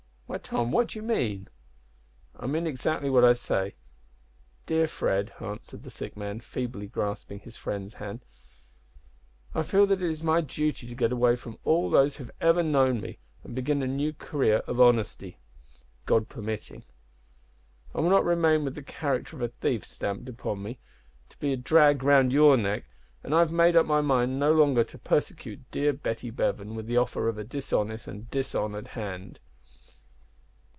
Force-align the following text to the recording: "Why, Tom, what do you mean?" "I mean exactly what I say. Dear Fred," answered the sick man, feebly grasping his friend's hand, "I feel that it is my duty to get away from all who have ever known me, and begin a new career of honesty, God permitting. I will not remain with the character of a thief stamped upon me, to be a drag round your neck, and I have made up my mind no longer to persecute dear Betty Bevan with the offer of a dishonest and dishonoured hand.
"Why, 0.31 0.37
Tom, 0.37 0.71
what 0.71 0.87
do 0.87 0.97
you 0.97 1.03
mean?" 1.03 1.49
"I 2.39 2.47
mean 2.47 2.65
exactly 2.65 3.09
what 3.09 3.25
I 3.25 3.33
say. 3.33 3.75
Dear 4.65 4.87
Fred," 4.87 5.33
answered 5.41 5.83
the 5.83 5.89
sick 5.89 6.15
man, 6.15 6.39
feebly 6.39 6.87
grasping 6.87 7.39
his 7.41 7.57
friend's 7.57 7.95
hand, 7.95 8.23
"I 9.53 9.61
feel 9.63 9.85
that 9.87 10.01
it 10.01 10.09
is 10.09 10.23
my 10.23 10.39
duty 10.39 10.87
to 10.87 10.95
get 10.95 11.11
away 11.11 11.35
from 11.35 11.57
all 11.65 11.89
who 11.89 11.95
have 11.97 12.31
ever 12.39 12.63
known 12.63 13.01
me, 13.01 13.17
and 13.43 13.53
begin 13.53 13.83
a 13.83 13.87
new 13.87 14.13
career 14.13 14.59
of 14.67 14.79
honesty, 14.79 15.37
God 16.05 16.29
permitting. 16.29 16.85
I 17.93 17.99
will 17.99 18.09
not 18.09 18.23
remain 18.23 18.63
with 18.63 18.75
the 18.75 18.83
character 18.83 19.35
of 19.35 19.41
a 19.41 19.49
thief 19.49 19.83
stamped 19.83 20.29
upon 20.29 20.63
me, 20.63 20.79
to 21.27 21.37
be 21.39 21.51
a 21.51 21.57
drag 21.57 22.03
round 22.03 22.31
your 22.31 22.55
neck, 22.55 22.85
and 23.21 23.35
I 23.35 23.39
have 23.39 23.51
made 23.51 23.75
up 23.75 23.85
my 23.85 23.99
mind 23.99 24.39
no 24.39 24.53
longer 24.53 24.85
to 24.85 24.97
persecute 24.97 25.69
dear 25.71 25.91
Betty 25.91 26.29
Bevan 26.29 26.73
with 26.73 26.87
the 26.87 26.95
offer 26.95 27.27
of 27.27 27.37
a 27.37 27.43
dishonest 27.43 28.07
and 28.07 28.29
dishonoured 28.31 28.87
hand. 28.87 29.41